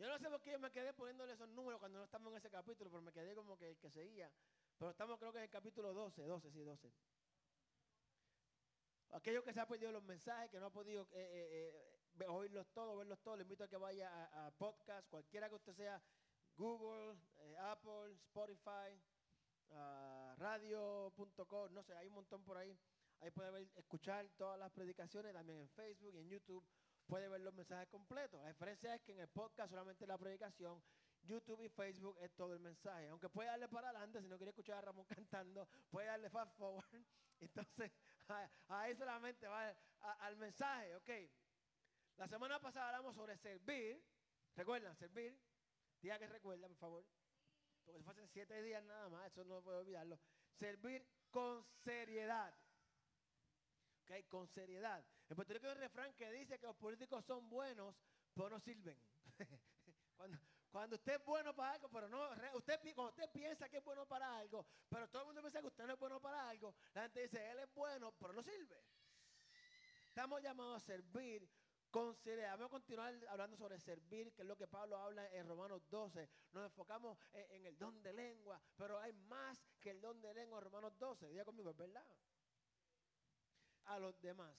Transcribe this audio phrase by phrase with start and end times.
[0.00, 2.48] Yo no sé por qué me quedé poniéndole esos números cuando no estamos en ese
[2.48, 4.32] capítulo, pero me quedé como que el que seguía.
[4.78, 6.90] Pero estamos creo que en el capítulo 12, 12, sí, 12.
[9.10, 12.66] Aquellos que se han perdido los mensajes, que no ha podido eh, eh, eh, oírlos
[12.72, 16.02] todos, verlos todos, le invito a que vaya a, podcast, cualquiera que usted sea,
[16.56, 17.18] Google,
[17.58, 18.98] Apple, Spotify,
[19.72, 22.74] ah, radio.com, no sé, hay un montón por ahí.
[23.20, 26.64] Ahí puede ver, escuchar todas las predicaciones, también en Facebook y en YouTube
[27.10, 28.40] puede ver los mensajes completos.
[28.40, 30.80] La diferencia es que en el podcast solamente la predicación,
[31.22, 33.08] YouTube y Facebook es todo el mensaje.
[33.08, 36.56] Aunque puede darle para adelante, si no quiere escuchar a Ramón cantando, puede darle fast
[36.56, 37.04] forward.
[37.40, 37.90] Entonces,
[38.68, 39.74] ahí solamente va
[40.20, 41.10] al mensaje, ok.
[42.16, 44.00] La semana pasada hablamos sobre servir.
[44.54, 44.96] ¿Recuerdan?
[44.96, 45.36] Servir.
[46.00, 47.04] Diga que recuerda, por favor.
[47.84, 50.20] Porque fue hace siete días nada más, eso no puedo olvidarlo.
[50.58, 52.54] Servir con seriedad.
[54.02, 55.04] Ok, con seriedad.
[55.30, 57.94] En Puerto Rico hay un refrán que dice que los políticos son buenos,
[58.34, 59.00] pero no sirven.
[60.72, 64.06] cuando, usted es bueno para algo, pero no, usted, cuando usted piensa que es bueno
[64.06, 67.02] para algo, pero todo el mundo piensa que usted no es bueno para algo, la
[67.02, 68.82] gente dice, él es bueno, pero no sirve.
[70.08, 71.48] Estamos llamados a servir
[71.92, 72.50] con seriedad.
[72.54, 76.28] Vamos a continuar hablando sobre servir, que es lo que Pablo habla en Romanos 12.
[76.50, 80.34] Nos enfocamos en, en el don de lengua, pero hay más que el don de
[80.34, 81.28] lengua en Romanos 12.
[81.28, 82.04] Diga conmigo, es verdad.
[83.84, 84.56] A los demás.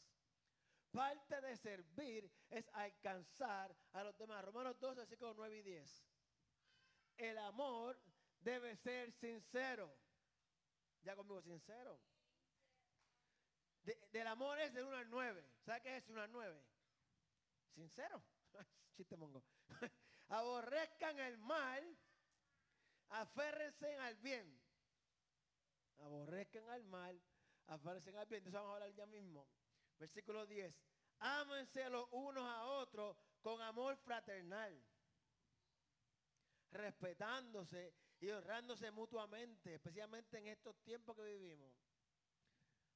[0.92, 4.44] Parte de servir es alcanzar a los demás.
[4.44, 6.06] Romanos 12, versículos 9 y 10.
[7.18, 8.00] El amor
[8.40, 9.96] debe ser sincero.
[11.04, 12.00] Ya conmigo, sincero.
[13.84, 15.50] De- del amor es del 1 al 9.
[15.66, 16.64] ¿Sabe qué es 1 al 9?
[17.74, 18.22] Sincero.
[18.98, 19.44] Chiste mongo.
[20.30, 21.98] Aborrezcan el mal,
[23.10, 24.62] aférrense al bien.
[25.98, 27.22] Aborrezcan al mal,
[27.68, 28.44] aférrense al bien.
[28.44, 29.48] De eso vamos a hablar ya mismo.
[30.02, 30.76] Versículo 10.
[31.20, 34.84] Ámense los unos a otros con amor fraternal,
[36.72, 41.72] respetándose y honrándose mutuamente, especialmente en estos tiempos que vivimos.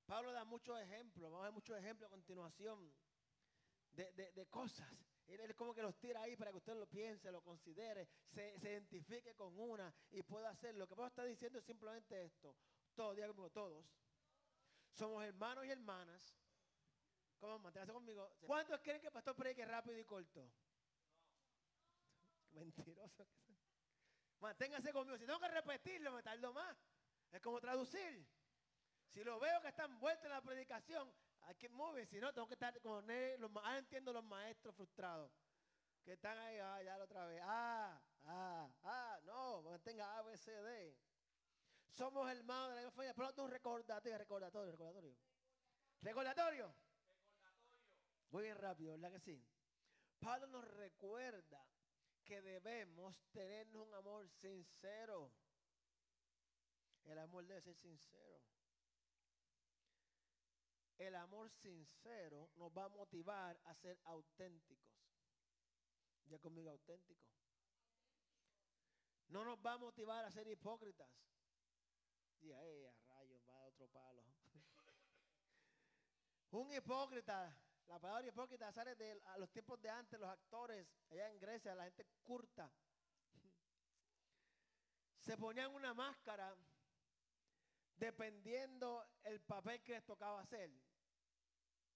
[0.07, 2.91] Pablo da muchos ejemplos, vamos a ver muchos ejemplos a continuación
[3.91, 4.91] de, de- de cosas.
[5.27, 8.59] Él, él como que los tira ahí para que usted lo piense, lo considere, se,
[8.59, 10.79] se identifique con una y pueda hacerlo.
[10.79, 12.55] Lo que Pablo está diciendo es simplemente esto.
[12.95, 13.85] Todos, diga todos.
[14.93, 16.35] Somos hermanos y hermanas.
[17.39, 17.59] ¿Cómo?
[17.59, 18.31] Manténgase conmigo.
[18.45, 20.51] ¿Cuántos creen que el pastor predique rápido y corto?
[22.51, 23.27] Mentiroso.
[23.27, 23.57] que son.
[24.39, 25.17] Manténgase conmigo.
[25.17, 26.77] Si tengo que repetirlo, me tardo más.
[27.31, 28.25] Es como traducir.
[29.07, 32.07] Si lo veo que está envuelto en la predicación, hay que mover.
[32.07, 33.39] Si no, tengo que estar con él.
[33.39, 35.31] Los, ahora entiendo los maestros frustrados.
[36.03, 37.41] Que están ahí, ah, ya la otra vez.
[37.43, 40.97] Ah, ah, ah, no, mantenga A, B, C, D.
[41.89, 43.13] Somos hermanos de la misma familia.
[43.15, 45.15] Pero no un recordatorio, recordatorio, recordatorio.
[46.01, 46.75] Recordatorio.
[48.31, 49.45] Muy bien rápido, ¿verdad que sí?
[50.19, 51.65] Pablo nos recuerda
[52.23, 55.31] que debemos tenernos un amor sincero.
[57.03, 58.41] El amor debe ser sincero.
[60.97, 64.95] El amor sincero nos va a motivar a ser auténticos.
[66.25, 67.21] Ya conmigo auténtico.
[69.27, 71.09] No nos va a motivar a ser hipócritas.
[72.41, 72.61] Y a
[73.07, 74.23] rayos, va a otro palo.
[76.51, 77.55] Un hipócrita,
[77.87, 81.75] la palabra hipócrita sale de a los tiempos de antes, los actores, allá en Grecia,
[81.75, 82.71] la gente curta.
[85.19, 86.55] Se ponían una máscara
[87.95, 90.71] dependiendo el papel que les tocaba hacer.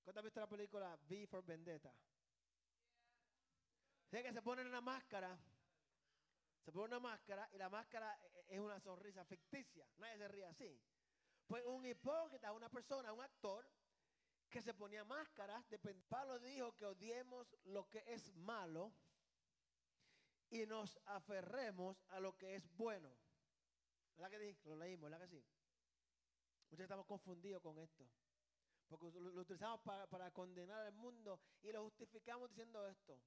[0.03, 1.93] ¿Cuánto has visto la película V for Vendetta?
[4.09, 5.37] Sé que se ponen una máscara,
[6.63, 9.87] se pone una máscara y la máscara e- es una sonrisa ficticia.
[9.97, 10.81] Nadie se ríe así.
[11.45, 13.69] Pues un hipócrita, una persona, un actor
[14.49, 15.65] que se ponía máscaras.
[16.07, 18.91] Pablo dijo que odiemos lo que es malo
[20.49, 23.15] y nos aferremos a lo que es bueno.
[24.15, 24.59] ¿Verdad que sí?
[24.65, 25.45] Lo leímos, ¿verdad que sí?
[26.69, 28.09] Muchos estamos confundidos con esto.
[28.87, 33.19] Porque lo, lo utilizamos para, para condenar al mundo y lo justificamos diciendo esto.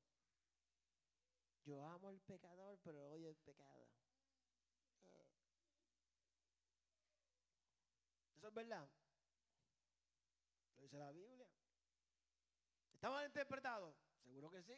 [1.64, 3.88] Yo amo al pecador, pero odio el pecado.
[5.04, 5.26] Eh.
[8.36, 8.88] ¿Eso es verdad?
[10.82, 11.48] Dice la Biblia.
[12.92, 13.96] ¿Está mal interpretado?
[14.24, 14.74] Seguro que sí.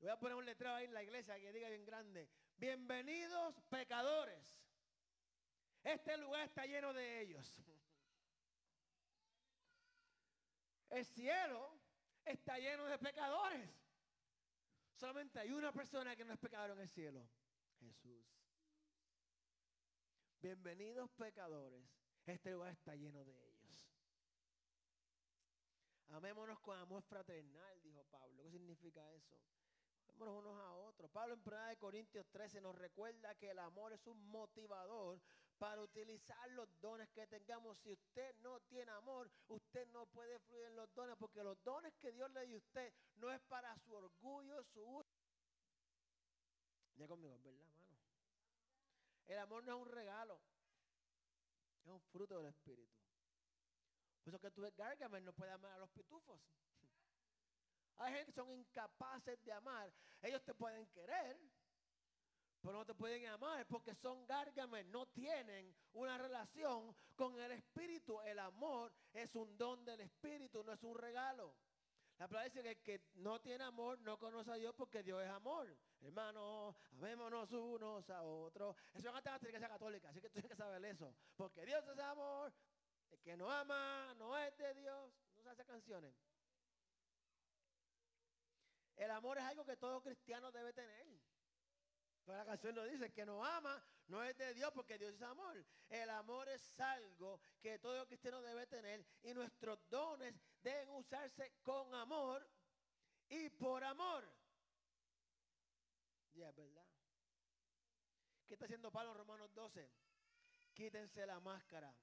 [0.00, 2.30] Voy a poner un letrero ahí en la iglesia que diga bien grande.
[2.56, 4.58] Bienvenidos pecadores.
[5.84, 7.62] Este lugar está lleno de ellos.
[10.88, 11.78] El cielo
[12.24, 13.70] está lleno de pecadores.
[14.94, 17.28] Solamente hay una persona que no es pecador en el cielo.
[17.80, 18.24] Jesús.
[20.40, 21.84] Bienvenidos pecadores.
[22.24, 23.51] Este lugar está lleno de ellos.
[26.12, 28.42] Amémonos con amor fraternal, dijo Pablo.
[28.42, 29.36] ¿Qué significa eso?
[30.08, 31.10] Amémonos unos a otros.
[31.10, 35.20] Pablo en 1 Corintios 13 nos recuerda que el amor es un motivador
[35.58, 37.78] para utilizar los dones que tengamos.
[37.78, 41.94] Si usted no tiene amor, usted no puede fluir en los dones, porque los dones
[42.00, 45.22] que Dios le dio a usted no es para su orgullo, su uso.
[46.96, 47.96] Ya conmigo, ¿verdad, hermano?
[49.26, 50.40] El amor no es un regalo,
[51.84, 53.01] es un fruto del Espíritu.
[54.22, 56.40] Por eso que tú ves Gargamel no puede amar a los pitufos.
[57.96, 59.92] Hay gente que son incapaces de amar.
[60.22, 61.36] Ellos te pueden querer,
[62.60, 68.20] pero no te pueden amar porque son gárgames, no tienen una relación con el Espíritu.
[68.22, 71.54] El amor es un don del Espíritu, no es un regalo.
[72.18, 75.22] La palabra dice que el que no tiene amor no conoce a Dios porque Dios
[75.22, 75.76] es amor.
[76.02, 78.76] Hermano, amémonos unos a otros.
[78.94, 81.12] Eso es una iglesia católica, así que tú tienes que saber eso.
[81.36, 82.52] Porque Dios es amor.
[83.12, 85.12] El que no ama no es de Dios.
[85.36, 86.14] No se hace canciones.
[88.96, 91.06] El amor es algo que todo cristiano debe tener.
[92.24, 95.22] Pero la canción lo dice, que no ama no es de Dios porque Dios es
[95.22, 95.64] amor.
[95.88, 101.94] El amor es algo que todo cristiano debe tener y nuestros dones deben usarse con
[101.94, 102.46] amor
[103.28, 104.30] y por amor.
[106.34, 106.86] Ya es verdad.
[108.46, 109.90] ¿Qué está haciendo Pablo en Romanos 12?
[110.74, 111.94] Quítense la máscara.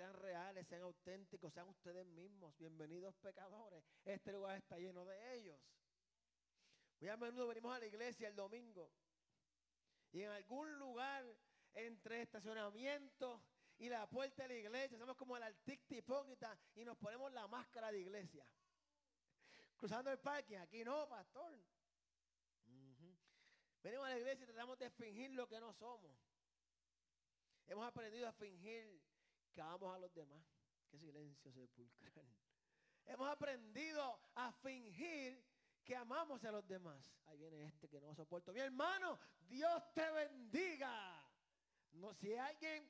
[0.00, 2.56] Sean reales, sean auténticos, sean ustedes mismos.
[2.56, 3.84] Bienvenidos pecadores.
[4.02, 5.60] Este lugar está lleno de ellos.
[7.00, 8.90] Muy a menudo venimos a la iglesia el domingo
[10.10, 11.22] y en algún lugar
[11.74, 13.42] entre estacionamiento
[13.76, 17.46] y la puerta de la iglesia, somos como el artista hipócrita y nos ponemos la
[17.46, 18.46] máscara de iglesia.
[19.76, 21.52] Cruzando el parking, aquí no, pastor.
[23.82, 26.16] Venimos a la iglesia y tratamos de fingir lo que no somos.
[27.66, 29.09] Hemos aprendido a fingir
[29.52, 30.44] que amamos a los demás.
[30.88, 32.26] Qué silencio sepulcral.
[33.06, 35.44] Hemos aprendido a fingir
[35.84, 37.12] que amamos a los demás.
[37.26, 38.52] Ahí viene este que no soporto.
[38.52, 39.18] Mi hermano,
[39.48, 41.28] Dios te bendiga.
[41.92, 42.88] No, si alguien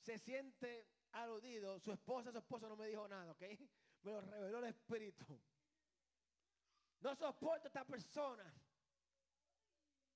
[0.00, 3.42] se siente aludido, su esposa, su esposo no me dijo nada, ¿ok?
[4.02, 5.40] Me lo reveló el Espíritu.
[7.00, 8.52] No soporto a esta persona.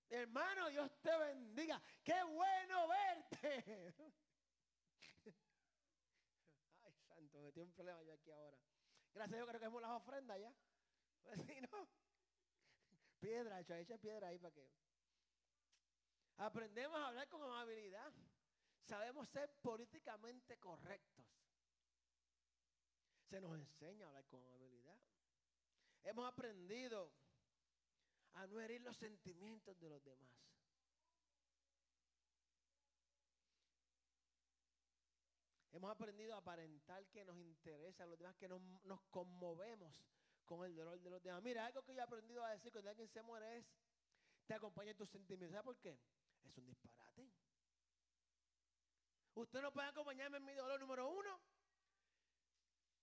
[0.09, 1.83] Hermano, Dios te bendiga.
[2.03, 3.95] Qué bueno verte.
[7.11, 8.59] Ay, santo, me tiene un problema yo aquí ahora.
[9.15, 10.55] Gracias a Dios creo que hemos las ofrendas ya.
[11.23, 11.89] Pues sí, ¿no?
[13.21, 14.69] Piedra, echa, echa piedra ahí para que.
[16.37, 18.13] Aprendemos a hablar con amabilidad.
[18.83, 21.25] Sabemos ser políticamente correctos.
[23.31, 24.99] Se nos enseña a hablar con amabilidad.
[26.03, 27.13] Hemos aprendido
[28.35, 30.54] a no herir los sentimientos de los demás.
[35.75, 39.93] Hemos aprendido a aparentar que nos interesa a los demás, que nos, nos conmovemos
[40.45, 41.43] con el dolor de los demás.
[41.43, 43.67] Mira, algo que yo he aprendido a decir cuando alguien se muere es,
[44.47, 45.51] te acompaña en tus sentimientos.
[45.51, 45.99] ¿Sabes por qué?
[46.45, 47.29] Es un disparate.
[49.35, 51.41] Usted no puede acompañarme en mi dolor número uno.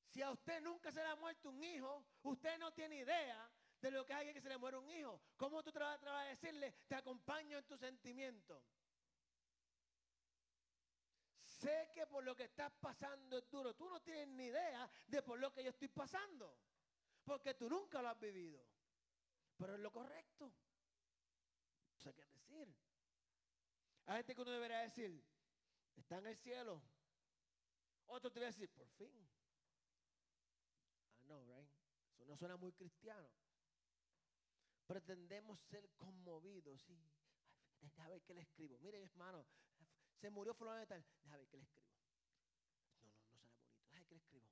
[0.07, 3.51] Si a usted nunca se le ha muerto un hijo, usted no tiene idea
[3.81, 5.21] de lo que hay alguien que se le muere un hijo.
[5.35, 8.63] ¿Cómo tú te vas a decirle, te acompaño en tus sentimientos?
[11.61, 13.75] Sé que por lo que estás pasando es duro.
[13.75, 16.57] Tú no tienes ni idea de por lo que yo estoy pasando.
[17.23, 18.65] Porque tú nunca lo has vivido.
[19.57, 20.51] Pero es lo correcto.
[21.94, 22.75] No sé qué decir.
[24.07, 25.23] Hay gente que uno debería decir,
[25.95, 26.81] está en el cielo.
[28.07, 29.30] Otro te va a decir, por fin.
[31.13, 31.69] Ah, no, right?
[32.15, 33.30] Eso no suena muy cristiano.
[34.87, 36.81] Pretendemos ser conmovidos.
[36.81, 36.99] Sí.
[37.80, 38.80] Deja ver qué le escribo.
[38.80, 39.45] Miren, hermano,
[40.21, 41.04] se murió fulano de tal.
[41.23, 41.90] Deja ver qué le escribo.
[42.99, 43.66] No, no, no suena bonito.
[43.87, 44.47] Deja ver qué le escribo.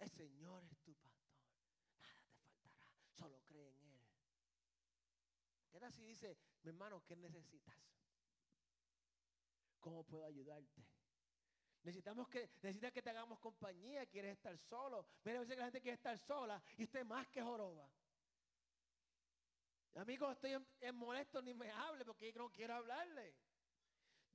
[0.00, 1.38] El Señor es tu pastor.
[2.00, 2.90] Nada te faltará.
[3.16, 4.04] Solo cree en Él.
[5.70, 7.76] ¿Qué tal si dice, mi hermano, qué necesitas?
[9.78, 10.84] ¿Cómo puedo ayudarte?
[11.84, 15.06] Necesitamos que, necesitas que te hagamos compañía, quieres estar solo.
[15.22, 17.88] Mira, a veces que la gente quiere estar sola y usted más que joroba.
[19.94, 23.34] Amigos, estoy en, molesto ni me hable porque no quiero hablarle.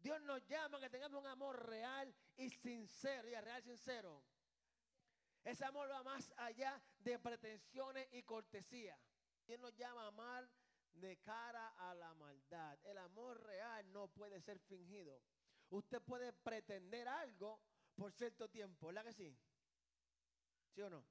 [0.02, 4.24] Dios nos llama a que tengamos un amor real y sincero, y real sincero.
[5.44, 8.98] Ese amor va más allá de pretensiones y cortesía.
[9.46, 10.50] Dios nos llama a amar
[10.94, 12.78] de cara a la maldad.
[12.84, 15.22] El amor real no puede ser fingido.
[15.70, 17.60] Usted puede pretender algo
[17.96, 19.38] por cierto tiempo, ¿verdad que sí?
[20.74, 21.06] ¿Sí o no?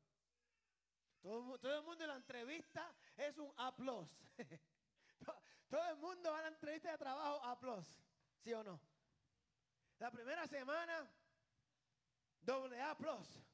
[1.20, 4.16] Todo, todo el mundo en la entrevista es un aplauso.
[5.68, 8.10] todo el mundo va a la entrevista de trabajo aplauso.
[8.42, 8.80] ¿Sí o no?
[9.99, 11.11] La primera semana,
[12.40, 13.44] doble aplauso.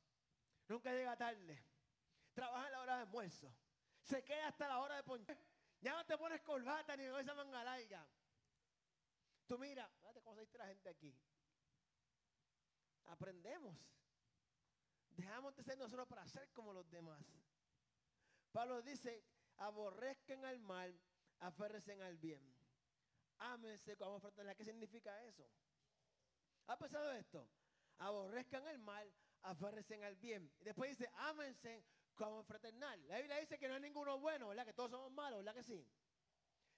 [0.68, 1.62] Nunca llega tarde.
[2.32, 3.52] Trabaja en la hora hora de almuerzo.
[4.02, 5.36] Se queda hasta la hora de ponchar.
[5.80, 8.06] Ya no te pones corbata ni esa manga larga.
[9.46, 11.16] Tú mira, fíjate cómo se dice la gente aquí.
[13.06, 13.76] Aprendemos.
[15.10, 17.24] Dejamos de ser nosotros para ser como los demás.
[18.52, 19.24] Pablo dice,
[19.56, 21.00] aborrezcan al mal,
[21.40, 22.55] aférrense al bien.
[23.38, 24.56] Ámense como fraternidad.
[24.56, 25.48] ¿Qué significa eso?
[26.66, 27.48] ¿Ha pensado esto?
[27.98, 29.10] Aborrezcan el mal,
[29.42, 30.52] aférrense al bien.
[30.60, 33.06] Después dice, ámense como fraternal.
[33.08, 34.66] La Biblia dice que no hay ninguno bueno, ¿verdad?
[34.66, 35.86] Que todos somos malos, ¿verdad que sí?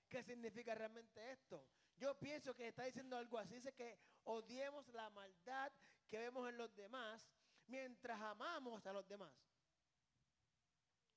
[0.09, 1.67] ¿Qué significa realmente esto?
[1.97, 3.55] Yo pienso que está diciendo algo así.
[3.55, 5.73] Dice que odiemos la maldad
[6.09, 7.29] que vemos en los demás
[7.67, 9.33] mientras amamos a los demás.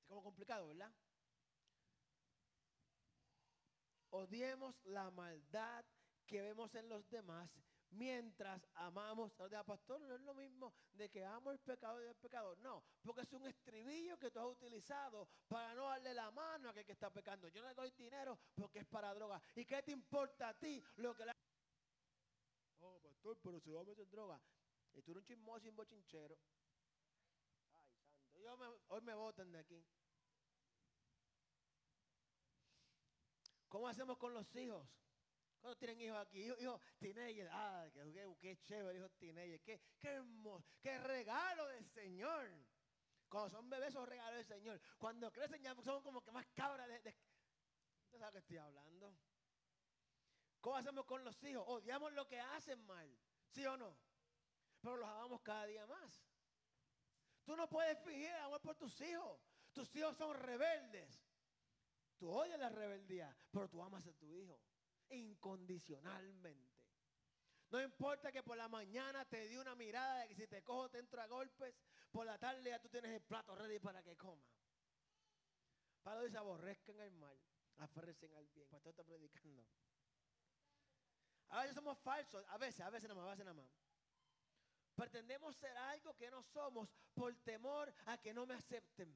[0.00, 0.92] Es como complicado, ¿verdad?
[4.12, 5.84] Odiemos la maldad
[6.26, 7.50] que vemos en los demás
[7.92, 12.56] mientras amamos Pastor, no es lo mismo de que amo el pecado y el pecado.
[12.56, 16.72] No, porque es un estribillo que tú has utilizado para no darle la mano a
[16.72, 17.48] aquel que está pecando.
[17.48, 19.40] Yo le doy dinero porque es para droga.
[19.54, 21.32] ¿Y qué te importa a ti lo que la...
[22.80, 24.40] Oh, pastor, pero se va a meter droga.
[24.94, 26.38] Y tú eres un chismoso y un bochinchero.
[27.72, 28.80] Ay, santo.
[28.88, 29.84] hoy me votan de aquí.
[33.72, 34.86] ¿Cómo hacemos con los hijos?
[35.58, 40.08] Cuando tienen hijos aquí, hijos, hijos teenagers, ah, qué, qué chévere, hijos teenagers, qué, qué
[40.08, 42.50] hermoso, qué regalo del Señor.
[43.30, 44.78] Cuando son bebés son regalos del Señor.
[44.98, 47.16] Cuando crecen ya son como que más cabras de, de...
[48.04, 49.16] ¿Usted sabe que estoy hablando?
[50.60, 51.64] ¿Cómo hacemos con los hijos?
[51.66, 53.08] Odiamos lo que hacen mal,
[53.48, 53.96] ¿sí o no?
[54.82, 56.22] Pero los amamos cada día más.
[57.42, 59.40] Tú no puedes fingir amor por tus hijos.
[59.72, 61.21] Tus hijos son rebeldes.
[62.22, 64.56] Tú odias la rebeldía, pero tú amas a tu hijo
[65.08, 66.70] incondicionalmente.
[67.68, 70.88] No importa que por la mañana te dé una mirada de que si te cojo
[70.88, 71.74] te entro a golpes,
[72.12, 74.46] por la tarde ya tú tienes el plato ready para que coma.
[76.00, 77.36] Pablo dice, aborrezcan el mal,
[77.78, 78.68] aférrense al bien.
[78.68, 79.66] Pastor está predicando.
[81.48, 83.72] A veces somos falsos, a veces, a veces nada más, a veces nada más.
[84.94, 89.12] Pretendemos ser algo que no somos por temor a que no me acepten.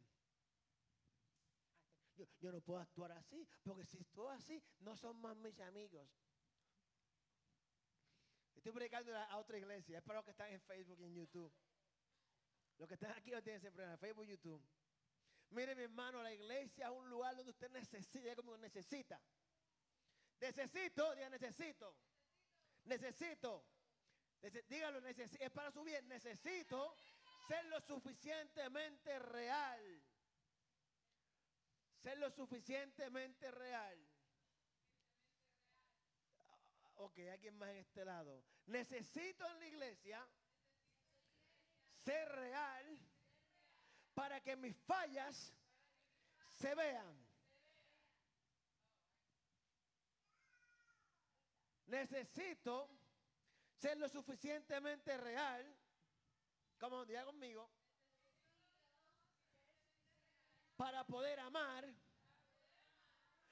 [2.41, 6.09] Yo, no puedo actuar así, porque si estoy así, no son más mis amigos.
[8.55, 11.53] Estoy predicando a otra iglesia, es para los que están en Facebook y en YouTube.
[12.79, 14.67] Los que están aquí no tienen siempre en Facebook y YouTube.
[15.51, 19.21] Mire mi hermano, la iglesia es un lugar donde usted necesita, como necesita.
[20.41, 21.97] Necesito, diga necesito.
[22.85, 23.65] Necesito.
[24.69, 26.07] dígalo, es para su bien.
[26.09, 26.97] Necesito
[27.47, 30.03] ser lo suficientemente real
[32.07, 33.99] ser lo suficientemente real.
[36.99, 38.45] Ok, alguien más en este lado.
[38.67, 40.29] Necesito en la iglesia
[42.05, 43.01] ser real
[44.15, 45.53] para que mis fallas
[46.53, 47.27] se vean.
[51.87, 52.89] Necesito
[53.81, 55.77] ser lo suficientemente real,
[56.79, 57.69] como diga conmigo,
[60.77, 61.93] para poder amar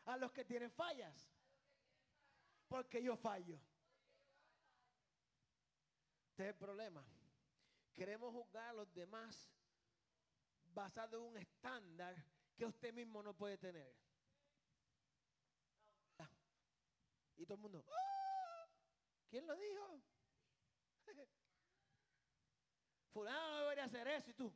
[0.05, 1.31] a los que tienen fallas.
[2.69, 3.59] Porque yo fallo.
[6.31, 7.05] Este es el problema.
[7.93, 9.55] Queremos juzgar a los demás
[10.75, 12.17] basado en un estándar
[12.57, 13.95] que usted mismo no puede tener.
[17.37, 18.69] Y todo el mundo, ¡Ah!
[19.29, 20.03] ¿quién lo dijo?
[23.13, 24.53] Fulano no debería hacer eso y tú,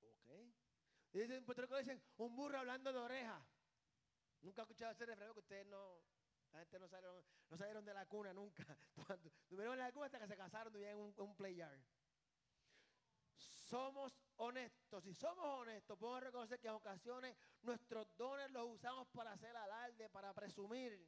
[0.00, 0.54] Dicen,
[1.12, 3.44] Puerto Rico dicen, un burro hablando de oreja.
[4.40, 6.02] Nunca he escuchado ese refrán que ustedes no,
[6.52, 8.64] la gente no salieron, no salieron de la cuna nunca.
[9.48, 11.78] Tuvieron la cuna hasta que se casaron, tuvieron un, un playar.
[13.36, 15.04] Somos honestos.
[15.04, 20.08] Si somos honestos, podemos reconocer que en ocasiones nuestros dones los usamos para hacer alarde,
[20.08, 21.06] para presumir,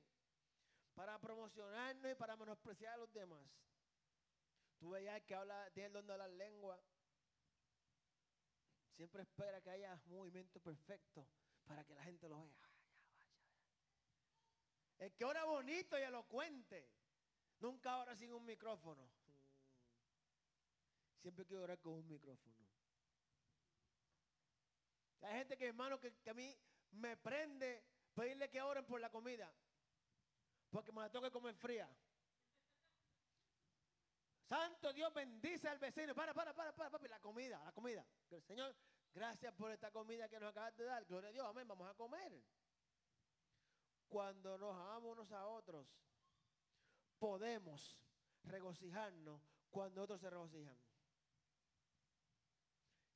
[0.94, 3.42] para promocionarnos y para menospreciar a los demás.
[4.78, 6.78] Tú veías que habla, tiene el don de la lengua
[8.96, 11.26] Siempre espera que haya movimiento perfecto
[11.64, 12.70] para que la gente lo vea.
[14.98, 16.88] El que ora bonito y elocuente,
[17.58, 19.10] nunca ora sin un micrófono.
[21.20, 22.54] Siempre quiero orar con un micrófono.
[25.22, 26.54] Hay gente que, hermano, que, a mí
[26.92, 27.82] me prende
[28.14, 29.52] pedirle que oren por la comida.
[30.70, 31.88] Porque me la tengo que comer fría.
[34.48, 36.14] Santo Dios bendice al vecino.
[36.14, 38.04] Para, para, para, para, papi, la comida, la comida.
[38.46, 38.74] Señor,
[39.14, 41.04] gracias por esta comida que nos acabas de dar.
[41.06, 42.42] Gloria a Dios, amén, vamos a comer.
[44.08, 45.86] Cuando nos amamos unos a otros,
[47.18, 47.98] podemos
[48.44, 50.78] regocijarnos cuando otros se regocijan.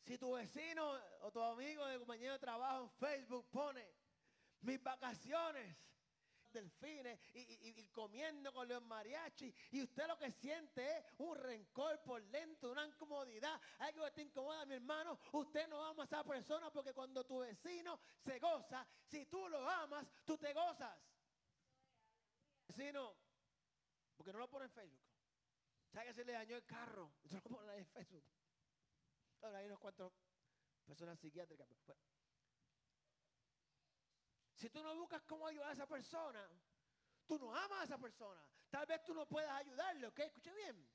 [0.05, 3.87] Si tu vecino o tu amigo de compañero de trabajo en Facebook pone
[4.63, 5.77] mis vacaciones,
[6.53, 12.23] delfines y, comiendo con los mariachi y usted lo que siente es un rencor por
[12.23, 16.71] lento, una incomodidad, algo que te incomoda, mi hermano, usted no ama a esa persona
[16.71, 20.99] porque cuando tu vecino se goza, si tú lo amas, tú te gozas.
[22.69, 23.17] Vecino,
[24.17, 25.03] porque no lo pone en Facebook.
[25.93, 27.13] ¿Sabe que se le dañó el carro?
[27.25, 28.25] Eso lo pone en Facebook.
[29.43, 30.13] Ahora hay unos cuantos
[30.85, 31.69] personas psiquiátricas.
[31.85, 31.99] Pues,
[34.59, 36.49] si tú no buscas cómo ayudar a esa persona,
[37.27, 38.43] tú no amas a esa persona.
[38.71, 40.19] Tal vez tú no puedas ayudarle, ¿ok?
[40.19, 40.89] Escuche bien.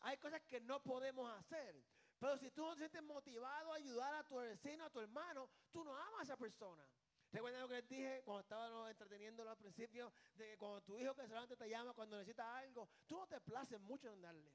[0.00, 1.82] Hay cosas que no podemos hacer.
[2.18, 5.48] Pero si tú no te sientes motivado a ayudar a tu vecino, a tu hermano,
[5.72, 6.86] tú no amas a esa persona.
[7.32, 11.14] Recuerden lo que les dije cuando estábamos entreteniéndolo al principio, de que cuando tu hijo
[11.14, 14.52] que solamente te llama cuando necesita algo, tú no te places mucho en darle.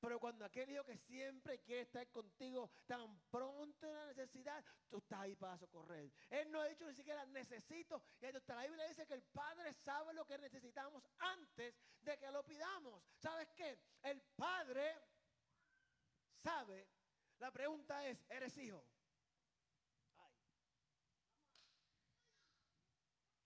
[0.00, 4.98] Pero cuando aquel hijo que siempre quiere estar contigo, tan pronto en la necesidad, tú
[4.98, 6.10] estás ahí para socorrer.
[6.30, 8.02] Él no ha dicho ni siquiera necesito.
[8.20, 12.30] Y hasta la Biblia dice que el Padre sabe lo que necesitamos antes de que
[12.30, 13.04] lo pidamos.
[13.18, 13.78] ¿Sabes qué?
[14.02, 14.96] El Padre
[16.42, 16.88] sabe.
[17.38, 18.82] La pregunta es, ¿eres hijo?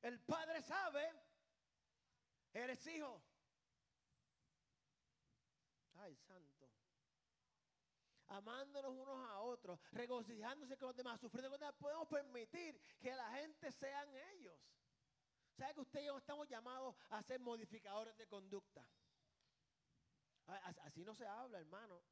[0.03, 1.11] El Padre sabe,
[2.53, 3.34] eres hijo.
[6.05, 6.71] Ay, santo.
[8.27, 13.15] Amándonos unos a otros, regocijándose con los demás, sufriendo con los demás, podemos permitir que
[13.15, 14.59] la gente sean ellos.
[15.57, 18.87] ¿Sabe que usted y yo estamos llamados a ser modificadores de conducta?
[20.83, 22.03] Así no se habla, hermano.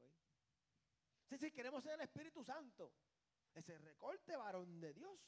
[0.00, 2.92] Mm, sí, sí, queremos ser el Espíritu Santo.
[3.54, 5.20] Ese recorte varón de Dios.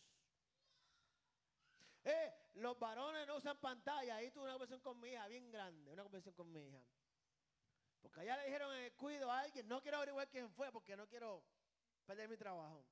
[2.05, 4.17] Eh, los varones no usan pantalla.
[4.17, 6.83] Ahí tuve una conversación con mi hija, bien grande, una conversación con mi hija.
[8.03, 10.97] Porque allá le dijeron en el cuido a alguien, no quiero averiguar quién fue porque
[10.97, 11.43] no quiero
[12.05, 12.85] perder mi trabajo.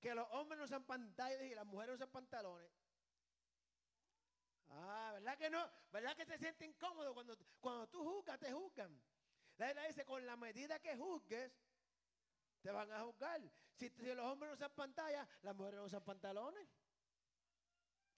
[0.00, 2.70] Que los hombres no usan pantallas y las mujeres usan pantalones.
[4.70, 5.70] Ah, ¿verdad que no?
[5.92, 9.00] ¿Verdad que se siente incómodo cuando, cuando tú juzgas, te juzgan?
[9.56, 11.52] La Biblia dice, con la medida que juzgues,
[12.60, 13.40] te van a juzgar.
[13.74, 16.68] Si, los hombres no usan pantalla, las mujeres no usan pantalones.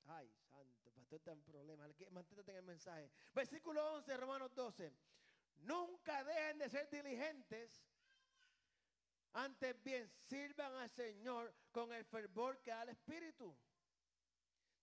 [0.07, 1.89] Ay, santo, pastor en problema.
[2.11, 3.11] Mantente en el mensaje.
[3.35, 4.93] Versículo 11, Romanos 12.
[5.63, 7.83] Nunca dejen de ser diligentes.
[9.35, 13.57] Antes bien, sirvan al Señor con el fervor que da el Espíritu.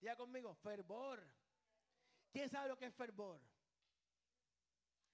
[0.00, 1.22] Diga conmigo, fervor.
[2.32, 3.40] ¿Quién sabe lo que es fervor?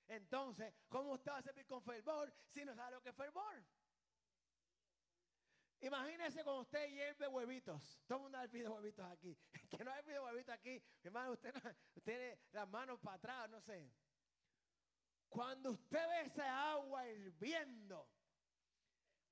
[0.09, 3.65] Entonces, ¿cómo usted va a servir con fervor si no sabe lo que es fervor?
[5.81, 8.01] Imagínese cuando usted hierve huevitos.
[8.07, 9.37] Todo el mundo ha hervido huevitos aquí.
[9.71, 11.55] que no ha hervido huevitos aquí, hermano, usted,
[11.95, 13.93] usted tiene las manos para atrás, no sé.
[15.29, 18.09] Cuando usted ve esa agua hirviendo,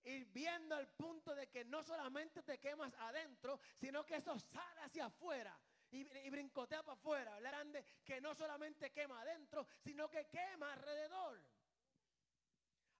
[0.05, 5.07] hirviendo al punto de que no solamente te quemas adentro, sino que eso sale hacia
[5.07, 5.59] afuera
[5.91, 11.41] y, brincotea para afuera, grande, que no solamente quema adentro, sino que quema alrededor.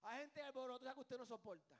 [0.03, 1.75] Hay gente alborotada que usted no soporta.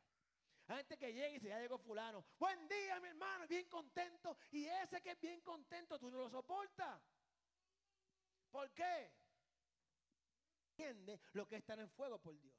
[0.67, 2.25] Hay gente que llega y dice, ya llegó fulano.
[2.39, 4.35] Buen día, mi hermano, bien contento.
[4.51, 7.01] Y ese que es bien contento, tú no lo soportas.
[8.49, 9.13] ¿Por qué?
[10.77, 12.53] Entiende lo que es estar en fuego por Dios.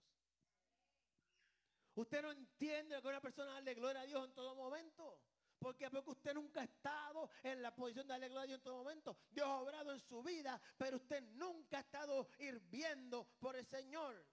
[1.96, 5.20] Usted no entiende que una persona darle gloria a Dios en todo momento.
[5.58, 5.90] ¿Por qué?
[5.90, 8.76] Porque usted nunca ha estado en la posición de darle gloria a Dios en todo
[8.76, 9.18] momento.
[9.30, 14.26] Dios ha obrado en su vida, pero usted nunca ha estado hirviendo por el Señor.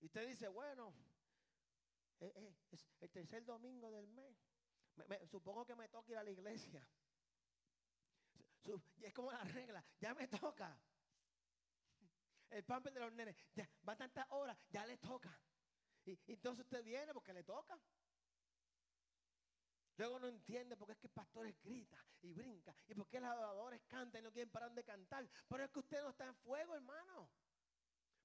[0.00, 0.94] Y usted dice, bueno,
[2.20, 4.36] eh, eh, es el tercer domingo del mes.
[5.30, 6.86] supongo que me toca ir a la iglesia.
[9.00, 10.78] es como la regla, ya me toca.
[12.50, 15.36] El pamper de los nenes, ya va tantas horas, ya le toca.
[16.04, 17.78] Y, entonces usted viene porque le toca.
[19.96, 23.28] Luego no entiende por qué es que pastores grita y brinca y por qué los
[23.28, 25.28] adoradores cantan y no quieren parar de cantar.
[25.48, 27.30] Pero es que usted no está en fuego, hermano.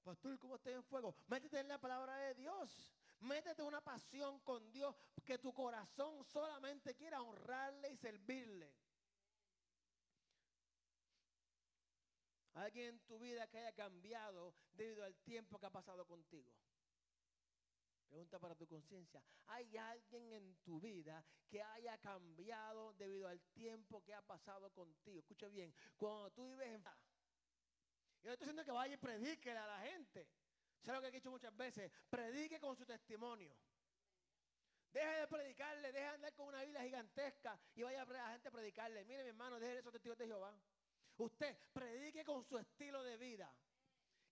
[0.02, 1.16] Pastor, ¿cómo está en fuego?
[1.26, 2.94] Métete en la palabra de Dios.
[3.20, 8.72] Métete una pasión con Dios que tu corazón solamente quiera honrarle y servirle.
[12.56, 16.50] Alguien en tu vida que haya cambiado debido al tiempo que ha pasado contigo.
[18.08, 19.22] Pregunta para tu conciencia.
[19.48, 25.18] ¿Hay alguien en tu vida que haya cambiado debido al tiempo que ha pasado contigo?
[25.18, 25.74] Escucha bien.
[25.98, 26.82] Cuando tú vives en...
[28.22, 30.26] Yo estoy diciendo que vaya y predique a la gente.
[30.82, 31.92] ¿Sabes lo que he dicho muchas veces?
[32.08, 33.54] Predique con su testimonio.
[34.92, 38.48] Deje de predicarle, deje de andar con una Biblia gigantesca y vaya a la gente
[38.48, 39.04] a predicarle.
[39.04, 40.58] Mire, mi hermano, deje esos testigos de Jehová.
[41.18, 43.52] Usted predique con su estilo de vida.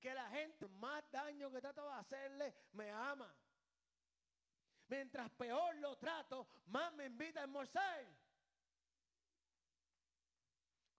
[0.01, 3.35] Que la gente, más daño que trata de hacerle, me ama.
[4.89, 8.07] Mientras peor lo trato, más me invita a almorzar.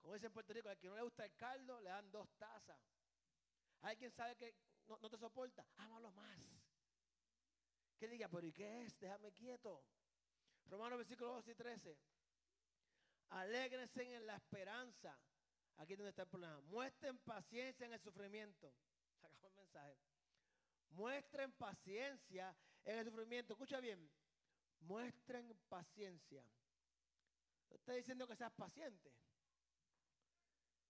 [0.01, 2.29] Como dice en Puerto Rico, al que no le gusta el caldo, le dan dos
[2.37, 2.79] tazas.
[3.81, 4.55] Hay quien sabe que
[4.87, 6.39] no, no te soporta, ámalo más.
[7.97, 8.99] Que diga, pero ¿y qué es?
[8.99, 9.83] Déjame quieto.
[10.65, 11.97] Romanos versículo 12 y 13.
[13.29, 15.17] Alégrense en la esperanza.
[15.77, 16.59] Aquí es donde está el problema.
[16.61, 18.73] Muestren paciencia en el sufrimiento.
[19.19, 19.97] Se acabó el mensaje.
[20.91, 23.53] Muestren paciencia en el sufrimiento.
[23.53, 24.09] Escucha bien.
[24.81, 26.43] Muestren paciencia.
[27.69, 29.09] No está diciendo que seas paciente.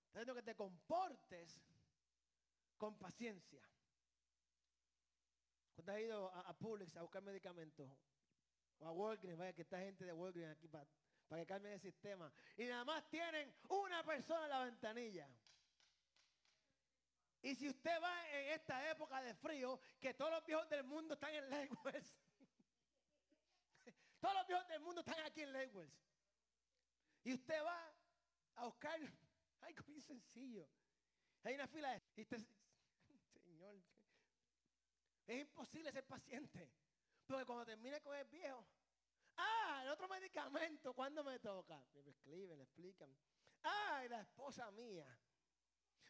[0.07, 1.61] Está diciendo que te comportes
[2.77, 3.67] con paciencia.
[5.73, 7.89] Cuando has ido a, a Publix a buscar medicamentos,
[8.79, 10.87] o a Walgreens, vaya que está gente de Walgreens aquí para,
[11.27, 12.31] para que cambien el sistema.
[12.57, 15.29] Y nada más tienen una persona en la ventanilla.
[17.41, 21.13] Y si usted va en esta época de frío, que todos los viejos del mundo
[21.13, 22.17] están en Lakewells.
[24.19, 25.93] todos los viejos del mundo están aquí en Lakewells.
[27.23, 27.95] Y usted va
[28.55, 28.99] a buscar
[29.61, 30.67] algo bien sencillo.
[31.43, 32.03] Hay una fila de...
[32.15, 32.47] y usted-
[33.43, 33.75] señor,
[35.27, 36.71] es imposible ser paciente.
[37.27, 38.65] Porque cuando termine con el viejo,
[39.37, 41.83] ah, el otro medicamento, ¿cuándo me toca?
[41.93, 43.09] Me escriben, le explican.
[43.63, 45.05] Ay, la esposa mía.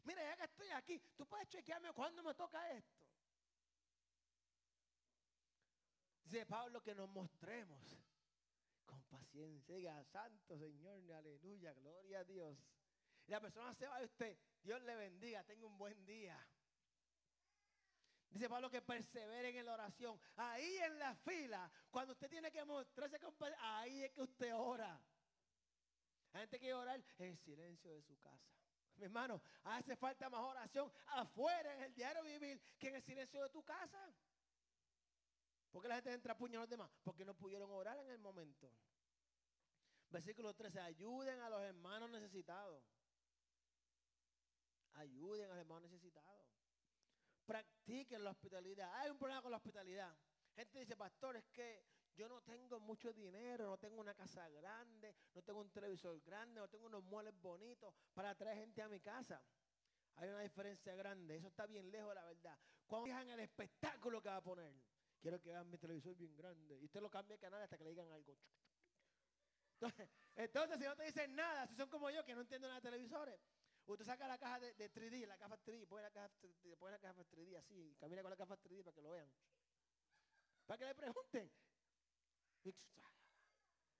[0.03, 3.05] Mira, ya que estoy aquí, tú puedes chequearme cuándo me toca esto.
[6.23, 7.97] Dice Pablo que nos mostremos
[8.85, 9.75] con paciencia.
[9.75, 12.57] Diga, santo Señor, aleluya, gloria a Dios.
[13.27, 16.37] La persona se va de usted, Dios le bendiga, tenga un buen día.
[18.35, 20.19] Dice Pablo que perseveren en la oración.
[20.35, 25.01] Ahí en la fila, cuando usted tiene que mostrarse con ahí es que usted ora.
[26.33, 28.51] Hay gente que orar en el silencio de su casa.
[28.97, 33.41] Mi hermano, hace falta más oración afuera en el diario vivir que en el silencio
[33.41, 34.13] de tu casa.
[35.71, 36.91] ¿Por qué la gente entra a puño a los demás?
[37.05, 38.69] Porque no pudieron orar en el momento.
[40.09, 42.83] Versículo 13, ayuden a los hermanos necesitados.
[44.95, 46.34] Ayuden a los hermanos necesitados.
[47.45, 48.93] Practiquen la hospitalidad.
[48.95, 50.15] Hay un problema con la hospitalidad.
[50.55, 55.15] Gente dice, pastor, es que yo no tengo mucho dinero, no tengo una casa grande,
[55.33, 59.01] no tengo un televisor grande, no tengo unos muebles bonitos para traer gente a mi
[59.01, 59.43] casa.
[60.15, 62.57] Hay una diferencia grande, eso está bien lejos de la verdad.
[62.87, 64.73] Cuando fijan el espectáculo que va a poner,
[65.19, 66.79] quiero que vean mi televisor bien grande.
[66.79, 68.37] Y usted lo cambia de canal hasta que le digan algo.
[69.73, 72.79] Entonces, entonces, si no te dicen nada, si son como yo que no entienden nada
[72.79, 73.39] de televisores,
[73.93, 76.91] usted saca la caja de, de 3D, la caja 3D, pone la caja, 3D, pone
[76.93, 79.31] la caja 3D así, y camina con la caja 3D para que lo vean.
[80.65, 81.51] Para que le pregunten.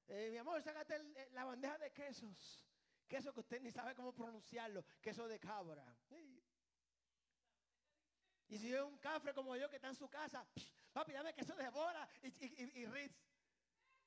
[0.08, 2.68] Eh, mi amor, sácate eh, la bandeja de quesos.
[3.08, 4.84] Queso que usted ni sabe cómo pronunciarlo.
[5.02, 5.84] Queso de cabra.
[8.48, 11.34] Y si es un cafre como yo que está en su casa, psh, papi, dame
[11.34, 13.16] queso de bora y, y, y- y Ritz.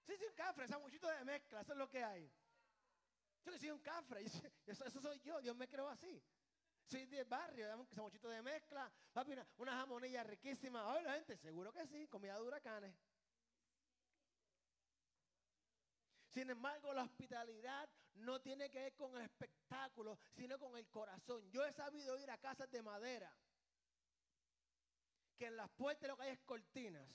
[0.06, 2.32] Sí, sí, un cafre, sanguchito de mezcla, eso es lo que hay.
[3.50, 4.24] Yo soy un cafre,
[4.66, 6.22] eso, soy yo, Dios me creó así.
[6.87, 8.90] Soy del barrio, un sanguchito de mezcla,
[9.56, 10.92] una jamonilla riquísima.
[10.92, 12.94] Ay, la gente, seguro que sí, comida de huracanes.
[16.30, 21.50] Sin embargo, la hospitalidad no tiene que ver con el espectáculo, sino con el corazón.
[21.50, 23.34] Yo he sabido ir a casas de madera,
[25.37, 27.08] que en las puertas lo que hay es cortinas.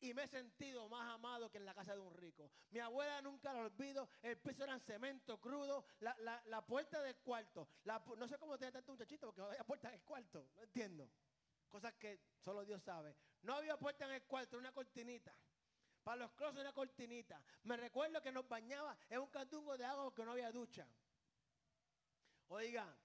[0.00, 2.50] Y me he sentido más amado que en la casa de un rico.
[2.70, 4.08] Mi abuela nunca lo olvido.
[4.22, 5.86] El piso era en cemento crudo.
[6.00, 7.68] La, la- la puerta del cuarto.
[8.16, 10.50] no sé cómo tiene tanto muchachito porque no había puerta en el cuarto.
[10.54, 11.10] No entiendo.
[11.68, 13.16] Cosas que solo Dios sabe.
[13.42, 15.34] No había puerta en el cuarto, una cortinita.
[16.04, 17.42] Para los closets una cortinita.
[17.64, 20.86] Me recuerdo que nos bañaba en un cantungo de agua porque no había ducha.
[22.48, 22.96] Oiga,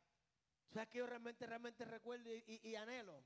[0.72, 3.24] ¿sabes que yo realmente, realmente recuerdo y anhelo?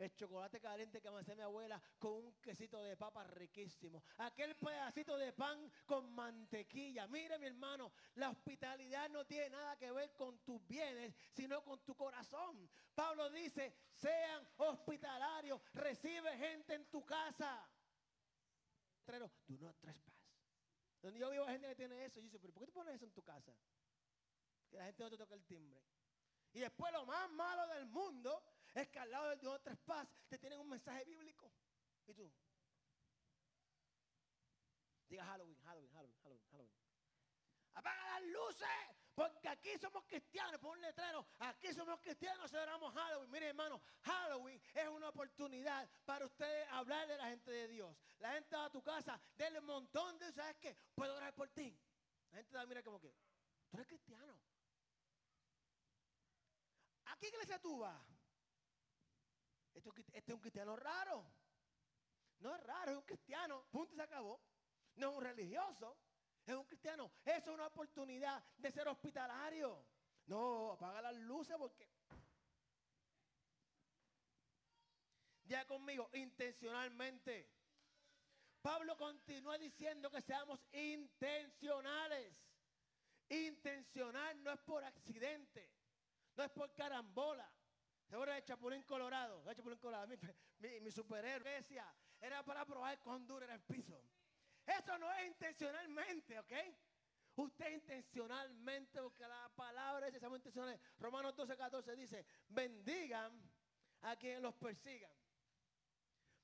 [0.00, 4.02] El chocolate caliente que me hacía mi abuela con un quesito de papa riquísimo.
[4.16, 7.06] Aquel pedacito de pan con mantequilla.
[7.06, 11.84] Mire mi hermano, la hospitalidad no tiene nada que ver con tus bienes, sino con
[11.84, 12.70] tu corazón.
[12.94, 17.68] Pablo dice, sean hospitalarios, recibe gente en tu casa.
[19.00, 20.14] Letrero, do not trespass.
[21.02, 22.20] Donde yo vivo hay gente que tiene eso.
[22.20, 23.54] Yo dice, pero ¿por qué tú pones eso en tu casa?
[24.70, 25.84] Que la gente no te toque el timbre.
[26.54, 28.42] Y después lo más malo del mundo
[28.74, 31.52] es que al lado del do not trespass te tienen un mensaje bíblico.
[32.06, 32.32] Y tú.
[35.08, 36.74] Diga Halloween, Halloween, Halloween, Halloween, Halloween.
[37.74, 38.68] Apaga las luces,
[39.14, 43.30] porque aquí somos cristianos, pon un letrero, aquí somos cristianos, celebramos Halloween.
[43.30, 47.96] Mire hermano, Halloween es una oportunidad para ustedes hablarle a la gente de Dios.
[48.18, 50.76] La gente va a tu casa, denle un montón de, ¿sabes qué?
[50.94, 51.76] Puedo orar por ti.
[52.30, 53.14] La gente da, mira como que,
[53.68, 54.38] tú eres cristiano.
[57.06, 58.00] ¿A qué iglesia tú vas?
[59.74, 61.24] Este es un cristiano raro.
[62.40, 63.66] No es raro, es un cristiano.
[63.70, 64.40] Punto y se acabó.
[64.96, 65.96] No es un religioso,
[66.46, 67.12] es un cristiano.
[67.24, 69.86] Eso es una oportunidad de ser hospitalario.
[70.26, 71.88] No, apaga las luces porque...
[75.44, 77.50] Ya conmigo, intencionalmente.
[78.62, 82.36] Pablo continúa diciendo que seamos intencionales.
[83.28, 85.70] Intencional no es por accidente,
[86.36, 87.50] no es por carambola.
[88.10, 90.16] Seguro de Chapulín Colorado, de Chapulín Colorado, mi,
[90.58, 91.86] mi, mi superhéroe decía,
[92.20, 94.02] era para probar cuán duro era el piso.
[94.66, 96.52] Eso no es intencionalmente, ¿ok?
[97.36, 100.80] Usted intencionalmente, porque la palabra es seamos intencionales.
[100.98, 103.40] Romanos 12, 14 dice, bendigan
[104.02, 105.12] a quienes los persigan.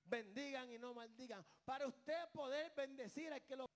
[0.04, 1.44] Bendigan y no maldigan.
[1.64, 3.66] Para usted poder bendecir a que lo...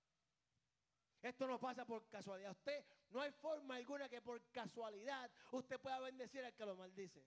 [1.22, 2.53] Esto no pasa por casualidad.
[2.53, 7.26] Usted no hay forma alguna que por casualidad usted pueda bendecir al que lo maldice.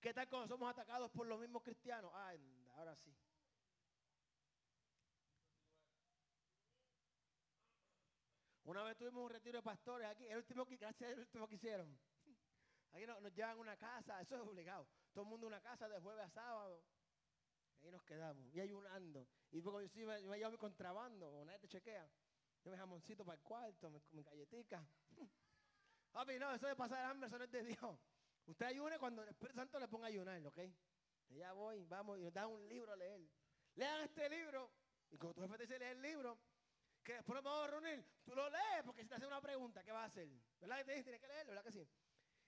[0.00, 2.10] ¿Qué tal cuando somos atacados por los mismos cristianos?
[2.14, 2.32] Ah,
[2.76, 3.14] ahora sí.
[8.64, 11.56] Una vez tuvimos un retiro de pastores aquí, el último que, gracias el último que
[11.56, 11.98] hicieron.
[12.92, 14.88] Aquí nos, llevan una casa, eso es obligado.
[15.12, 16.82] Todo el mundo una casa de jueves a sábado.
[17.82, 18.50] Ahí nos quedamos.
[18.54, 19.28] Y ayunando.
[19.50, 22.08] Y luego yo, me, yo me llevo mi contrabando, nadie te chequea.
[22.64, 24.86] Yo me jamoncito para el cuarto, mi, mi galletica.
[26.12, 27.98] Papi, no, eso de pasar hambre, eso no es de Dios.
[28.46, 30.58] Usted ayune cuando el Espíritu Santo le ponga a ayunar, ¿ok?
[31.30, 33.20] Ya voy, vamos, y nos dan un libro a leer.
[33.74, 34.72] Lean este libro.
[35.10, 36.38] Y cuando tu jefe te dice leer el libro,
[37.02, 39.82] que después nos vamos a reunir, tú lo lees, porque si te hace una pregunta,
[39.82, 40.28] ¿qué va a hacer?
[40.60, 41.88] ¿Verdad que te dice, tienes que leerlo, verdad que sí?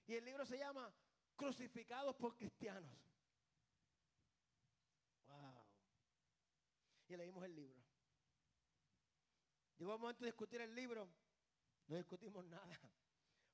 [0.06, 0.92] Y el libro se llama
[1.36, 2.90] Crucificados por Cristianos.
[5.26, 5.64] Wow.
[7.08, 7.82] Y leímos el libro.
[9.78, 11.08] Llegó el momento de discutir el libro.
[11.86, 12.78] No discutimos nada.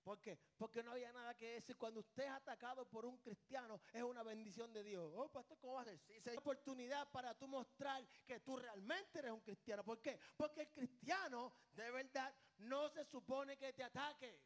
[0.09, 0.39] ¿Por qué?
[0.57, 1.77] Porque no había nada que decir.
[1.77, 5.13] Cuando usted es atacado por un cristiano, es una bendición de Dios.
[5.15, 5.99] Oh, pastor, ¿cómo va a ser?
[5.99, 9.85] Sí, es oportunidad para tú mostrar que tú realmente eres un cristiano.
[9.85, 10.19] ¿Por qué?
[10.35, 14.41] Porque el cristiano, de verdad, no se supone que te ataque.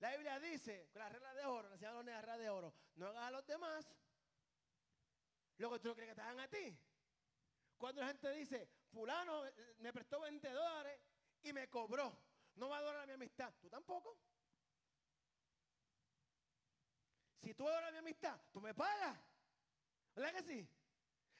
[0.00, 3.06] La Biblia dice, con la regla de oro, la enseñaron la regla de oro, no
[3.06, 3.86] hagas a los demás
[5.58, 6.76] lo que tú no quieres que te hagan a ti.
[7.78, 9.44] Cuando la gente dice, fulano
[9.78, 11.00] me prestó 20 dólares
[11.44, 12.18] y me cobró,
[12.56, 14.18] no va a adorar mi amistad, tú tampoco.
[17.50, 19.18] Si tú adoras mi amistad, tú me pagas.
[20.14, 20.68] ¿Verdad que sí?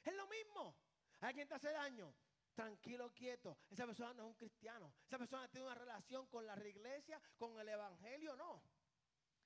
[0.03, 0.75] Es lo mismo.
[1.21, 2.13] Hay quien te hace daño.
[2.53, 3.59] Tranquilo, quieto.
[3.69, 4.93] Esa persona no es un cristiano.
[5.07, 8.61] Esa persona tiene una relación con la iglesia, con el evangelio, no.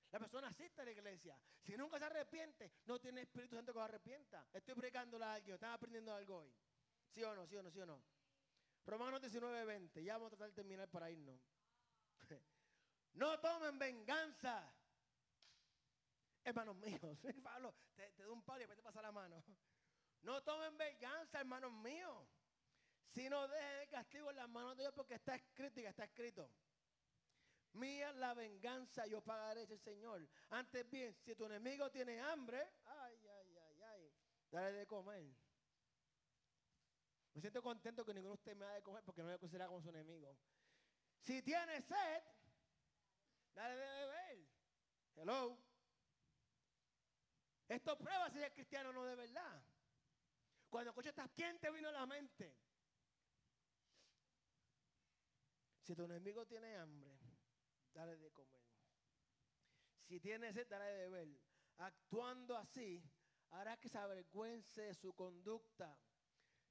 [0.10, 1.40] La persona asiste a la iglesia.
[1.62, 4.48] Si nunca se arrepiente, no tiene Espíritu Santo que lo arrepienta.
[4.52, 6.52] Estoy predicándole a alguien, están aprendiendo algo hoy.
[7.12, 7.46] ¿Sí o no?
[7.46, 7.70] ¿Sí o no?
[7.70, 8.02] ¿Sí o no?
[8.88, 10.04] Romanos 19, 20.
[10.04, 11.40] Ya vamos a tratar de terminar para irnos.
[13.14, 14.75] no tomen venganza.
[16.46, 17.02] Hermanos míos,
[17.44, 19.44] Pablo, te, doy un palo y después te pasa la mano.
[20.22, 22.28] No tomen venganza, hermanos míos.
[23.08, 26.04] Si no dejen el castigo en las manos de Dios porque está escrito y está
[26.04, 26.52] escrito.
[27.74, 30.30] Mía la venganza, yo pagaré ese Señor.
[30.52, 34.14] Antes bien, si tu enemigo tiene hambre, ay, ay, ay, ay,
[34.52, 35.26] dale de comer.
[37.34, 39.68] Me siento contento que ninguno de ustedes me da de comer porque no me considera
[39.68, 40.38] como su enemigo.
[41.18, 42.24] Si tiene sed,
[43.56, 44.48] dale de beber.
[45.16, 45.75] Hello.
[47.68, 49.64] Esto prueba si es cristiano o no de verdad.
[50.70, 52.56] Cuando escuchas estas, ¿quién te vino a la mente?
[55.82, 57.18] Si tu enemigo tiene hambre,
[57.94, 58.62] dale de comer.
[60.08, 61.40] Si tiene sed, dale de beber.
[61.78, 63.04] Actuando así,
[63.52, 65.98] hará que se avergüence de su conducta.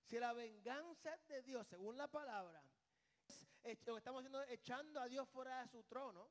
[0.03, 2.63] Si la venganza de Dios, según la palabra,
[3.87, 6.31] lo que estamos haciendo es echando a Dios fuera de su trono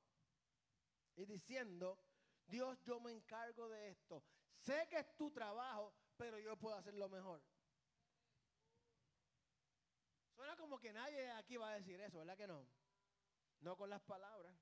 [1.15, 1.99] y diciendo,
[2.45, 4.23] Dios, yo me encargo de esto.
[4.63, 7.43] Sé que es tu trabajo, pero yo puedo hacerlo mejor.
[10.33, 12.65] Suena como que nadie aquí va a decir eso, ¿verdad que no?
[13.59, 14.55] No con las palabras.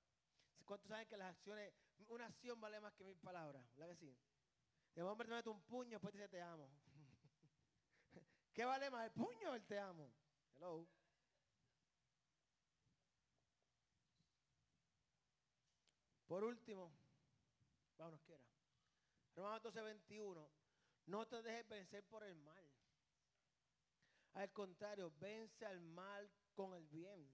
[0.66, 1.72] ¿Cuántos saben que las acciones,
[2.08, 3.64] una acción vale más que mil palabras?
[3.76, 4.18] ¿Verdad que sí?
[4.96, 6.68] De hombre te mete un puño, después dice te amo.
[8.54, 10.12] ¿Qué vale más, el puño o el te amo?
[10.56, 10.88] Hello.
[16.28, 16.92] Por último,
[17.98, 18.51] vámonos quiera.
[19.36, 20.52] Romanos 12, 21.
[21.06, 22.64] No te dejes vencer por el mal.
[24.34, 27.34] Al contrario, vence al mal con el bien.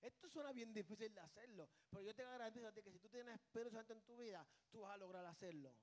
[0.00, 3.08] Esto suena bien difícil de hacerlo, pero yo te garantizo a ti que si tú
[3.08, 5.74] tienes Espíritu Santo en tu vida, tú vas a lograr hacerlo.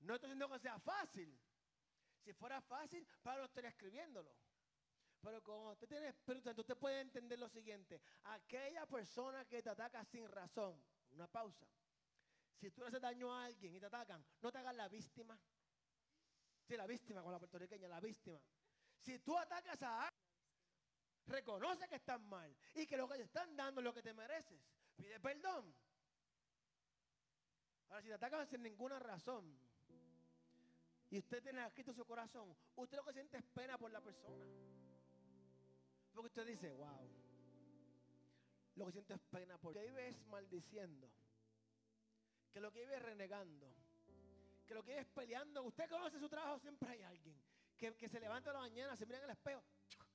[0.00, 1.38] No estoy diciendo que sea fácil.
[2.24, 4.34] Si fuera fácil, Pablo estaría escribiéndolo.
[5.20, 8.00] Pero como usted tiene Espíritu Santo, usted puede entender lo siguiente.
[8.24, 11.66] Aquella persona que te ataca sin razón, una pausa.
[12.60, 15.38] Si tú le haces daño a alguien y te atacan, no te hagas la víctima.
[16.68, 18.38] Sí, la víctima con la puertorriqueña, la víctima.
[18.98, 20.20] Si tú atacas a alguien,
[21.26, 24.12] reconoce que estás mal y que lo que te están dando es lo que te
[24.12, 24.60] mereces.
[24.94, 25.74] Pide perdón.
[27.88, 29.58] Ahora, si te atacan sin ninguna razón
[31.08, 34.44] y usted tiene escrito su corazón, usted lo que siente es pena por la persona.
[36.12, 37.08] Porque usted dice, wow,
[38.76, 41.10] lo que siente es pena porque vive es maldiciendo,
[42.52, 43.72] que lo que vive renegando,
[44.66, 45.62] que lo que vive peleando.
[45.62, 47.36] Usted conoce su trabajo, siempre hay alguien
[47.76, 49.62] que, que se levanta a la mañana, se mira en el espejo,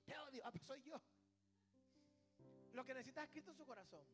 [0.05, 1.01] te odio, ah, pues soy yo.
[2.73, 4.05] Lo que necesita es escrito en su corazón.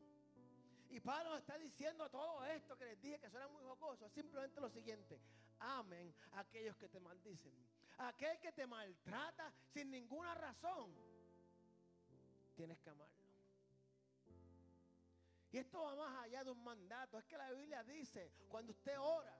[0.88, 4.08] Y Pablo está diciendo todo esto que les dije que suena muy jocoso.
[4.10, 5.20] Simplemente lo siguiente.
[5.58, 7.52] Amen a aquellos que te maldicen.
[7.98, 10.94] Aquel que te maltrata sin ninguna razón.
[12.54, 13.21] Tienes que amarlo.
[15.52, 17.18] Y esto va más allá de un mandato.
[17.18, 19.38] Es que la Biblia dice, cuando usted ora,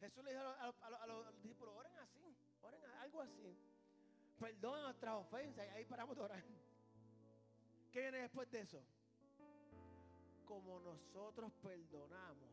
[0.00, 3.56] Jesús le dijo a los, discípulos, oren así, oren algo así.
[4.40, 6.42] Perdonen nuestras ofensas y ahí paramos de orar.
[7.92, 8.82] ¿Qué viene después de eso?
[10.46, 12.50] Como nosotros perdonamos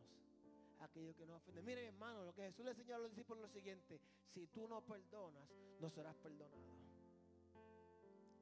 [0.78, 1.64] a aquellos que nos ofenden.
[1.64, 4.00] Miren hermano, lo que Jesús le enseñó a los discípulos es lo siguiente.
[4.32, 6.62] Si tú no perdonas, no serás perdonado.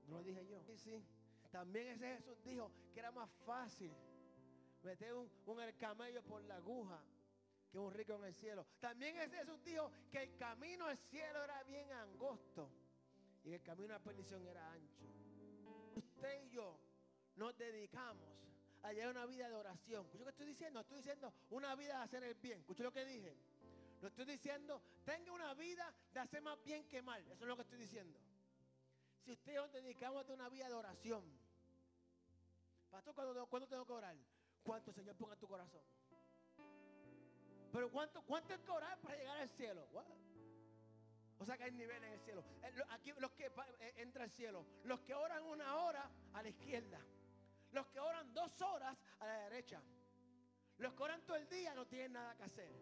[0.09, 0.63] ¿No lo dije yo?
[0.65, 1.03] Sí, sí.
[1.51, 3.95] También ese Jesús dijo que era más fácil
[4.87, 7.03] meter un, un el camello por la aguja
[7.71, 8.67] que un rico en el cielo.
[8.81, 12.71] También ese Jesús dijo que el camino al cielo era bien angosto
[13.45, 15.05] y el camino a la perdición era ancho.
[15.97, 16.79] Usted y yo
[17.37, 18.25] nos dedicamos
[18.83, 20.07] a llevar una vida de oración.
[20.07, 20.81] ¿Escucho lo estoy diciendo?
[20.81, 22.61] Estoy diciendo una vida de hacer el bien.
[22.61, 23.37] ¿Escucho lo que dije?
[24.01, 27.21] No estoy diciendo, tenga una vida de hacer más bien que mal.
[27.23, 28.19] Eso es lo que estoy diciendo.
[29.25, 31.25] Si usted y yo nos dedicamos a una vida de oración.
[32.91, 34.17] Pastor, ¿cuándo, tengo que orar?
[34.67, 35.81] ¿Cuánto Señor ponga en tu corazón?
[37.73, 39.87] Pero ¿cuánto, cuánto hay que orar para llegar al cielo?
[41.39, 42.45] O sea que hay niveles en el cielo.
[42.65, 44.67] Eh, aquí los que eh, entra al cielo.
[44.83, 46.99] Los que oran una hora a la izquierda.
[47.71, 49.81] Los que oran dos horas a la derecha.
[50.79, 52.73] Los que oran todo el día no tienen nada que hacer.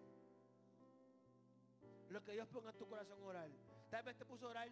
[2.09, 3.51] Lo que Dios ponga en tu corazón orar.
[3.91, 4.69] Tal vez te puso a orar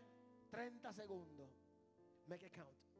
[0.51, 1.51] 30 segundos.
[2.27, 2.91] Make it count.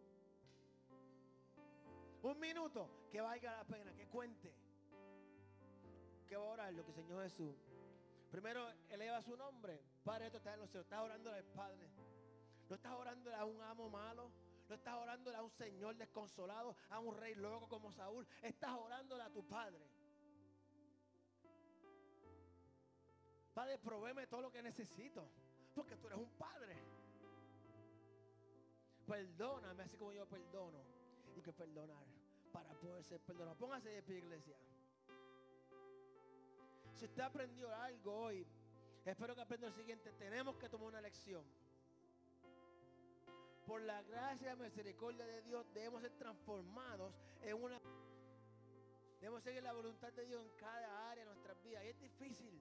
[2.23, 4.55] Un minuto que valga la pena, que cuente.
[6.29, 7.57] Que va a orar lo que Señor Jesús.
[8.31, 9.83] Primero eleva su nombre.
[10.05, 10.87] Padre, esto está en los cielos.
[10.87, 11.91] Estás orando al Padre.
[12.69, 14.31] No estás orando a un amo malo.
[14.69, 18.27] No estás orando a un señor desconsolado, a un rey loco como Saúl.
[18.41, 19.85] Estás orándole a tu Padre.
[23.53, 25.29] Padre, provéeme todo lo que necesito.
[25.75, 26.77] Porque tú eres un Padre.
[29.07, 30.92] Perdóname así como yo perdono.
[31.37, 32.05] Y que perdonar
[32.53, 33.57] para poder ser perdonado.
[33.57, 34.57] Póngase de pie, iglesia.
[36.95, 38.47] Si usted aprendió algo hoy,
[39.05, 40.13] espero que aprenda lo siguiente.
[40.13, 41.45] Tenemos que tomar una lección.
[43.67, 47.81] Por la gracia y misericordia de Dios debemos ser transformados en una...
[49.21, 51.85] Debemos seguir la voluntad de Dios en cada área de nuestras vidas.
[51.85, 52.61] Y es difícil.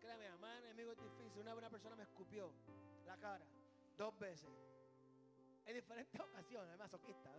[0.00, 1.40] Créame, amar enemigo es difícil.
[1.40, 2.50] Una buena persona me escupió
[3.04, 3.44] la cara
[3.96, 4.50] dos veces.
[5.66, 7.30] En diferentes ocasiones, masoquista.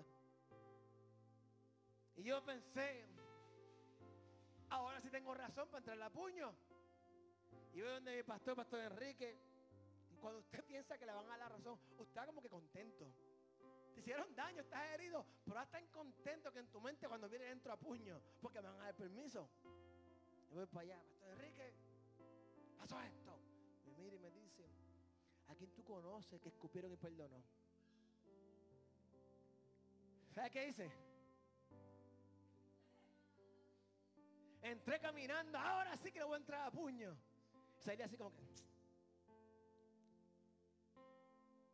[2.16, 3.06] Y yo pensé,
[4.70, 6.54] ahora sí tengo razón para entrar a puño.
[7.74, 9.38] Y voy donde mi pastor, pastor Enrique.
[10.22, 13.14] Cuando usted piensa que le van a dar razón, usted está como que contento.
[13.94, 17.46] Te hicieron daño, estás herido, pero estás tan contento que en tu mente cuando viene
[17.46, 19.50] dentro a puño, porque me van a dar permiso.
[20.50, 21.74] Y voy para allá, pastor Enrique,
[22.78, 23.40] pasó esto.
[23.86, 24.66] Me mira y me dice,
[25.48, 27.44] ¿a quién tú conoces que escupieron y perdonó?
[30.34, 30.92] ¿Sabes qué dice?
[34.64, 37.16] Entré caminando, ahora sí que le voy a entrar a puño.
[37.78, 38.42] Salí así como que.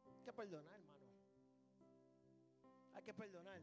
[0.08, 1.06] Hay que perdonar, hermano.
[2.96, 3.62] Hay que perdonar.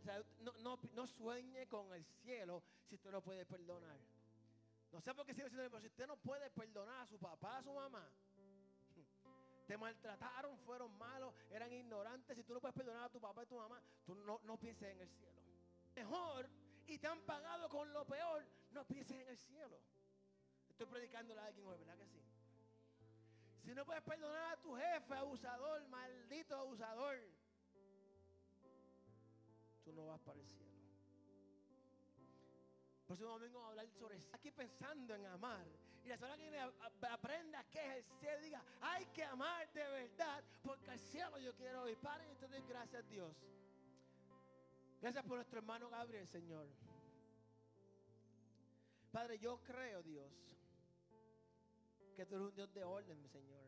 [0.95, 3.99] no, sueñe con el cielo si usted no puede perdonar.
[4.93, 7.59] No sé por qué sigue diciendo, pero si usted no puede perdonar a su papá,
[7.59, 8.09] a su mamá,
[9.67, 12.37] te maltrataron, fueron malos, eran ignorantes.
[12.37, 14.91] Si tú no puedes perdonar a tu papá y tu mamá, tú no, no pienses
[14.91, 15.41] en el cielo.
[15.95, 16.49] Mejor
[16.87, 19.79] y te han pagado con lo peor, no pienses en el cielo.
[20.69, 22.23] Estoy predicándole a alguien hoy, ¿verdad que sí?
[23.65, 27.19] Si no puedes perdonar a tu jefe, abusador, maldito abusador,
[29.85, 30.67] tú no vas para el cielo.
[33.07, 35.67] Próximo domingo vamos a hablar sobre aquí pensando en amar.
[36.07, 36.61] Y la semana que viene
[37.11, 41.99] aprenda que ejercer, diga, hay que amar de verdad, porque al cielo yo quiero ir.
[41.99, 43.35] Padre, ustedes, gracias a Dios.
[45.03, 46.69] Gracias por nuestro hermano Gabriel, Señor.
[49.11, 50.33] Padre, yo creo, Dios,
[52.15, 53.67] que tú eres un Dios de orden, Señor.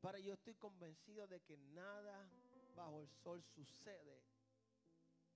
[0.00, 2.26] Padre, yo estoy convencido de que nada
[2.74, 4.18] bajo el sol sucede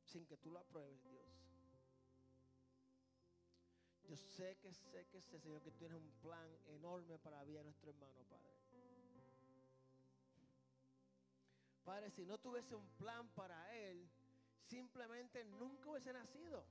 [0.06, 1.41] sin que tú lo apruebes, Dios.
[4.08, 7.58] Yo sé que sé que sé, Señor, que tienes un plan enorme para la vida
[7.58, 8.52] de nuestro hermano, Padre.
[11.84, 14.08] Padre, si no tuviese un plan para él,
[14.68, 16.64] simplemente nunca hubiese nacido.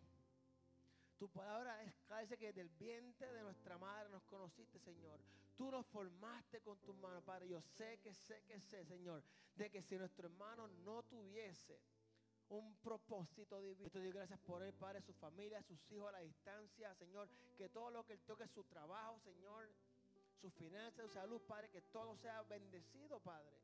[1.17, 5.19] Tu palabra es que del vientre de nuestra madre nos conociste, Señor.
[5.55, 7.47] Tú nos formaste con tu mano, Padre.
[7.47, 9.23] Yo sé que sé que sé, Señor,
[9.55, 11.79] de que si nuestro hermano no tuviese
[12.51, 13.89] un propósito divino.
[13.89, 17.29] Te doy gracias por él, Padre, su familia, sus hijos a la distancia, Señor.
[17.57, 19.69] Que todo lo que él toque, su trabajo, Señor,
[20.39, 23.57] sus finanzas, su salud, Padre, que todo sea bendecido, Padre.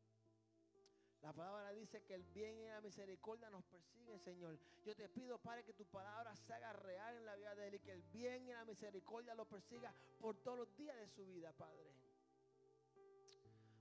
[1.21, 4.57] La palabra dice que el bien y la misericordia nos persiguen, Señor.
[4.85, 7.75] Yo te pido, Padre, que tu palabra se haga real en la vida de él
[7.75, 11.25] y que el bien y la misericordia lo persiga por todos los días de su
[11.25, 11.91] vida, Padre.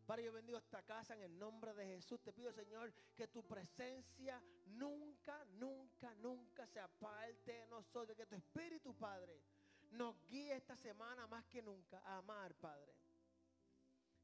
[0.07, 2.23] Padre, yo bendigo esta casa en el nombre de Jesús.
[2.23, 8.17] Te pido, Señor, que tu presencia nunca, nunca, nunca se aparte de nosotros.
[8.17, 9.43] Que tu Espíritu, Padre,
[9.91, 12.95] nos guíe esta semana más que nunca a amar, Padre.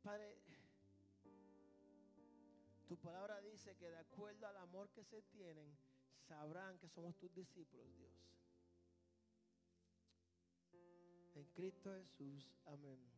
[0.02, 0.38] Padre,
[2.86, 5.76] tu palabra dice que de acuerdo al amor que se tienen,
[6.28, 8.12] sabrán que somos tus discípulos, Dios.
[11.34, 12.48] En Cristo Jesús.
[12.66, 13.11] Amén.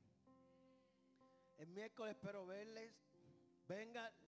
[1.59, 2.93] El miércoles espero verles.
[3.69, 4.13] Venga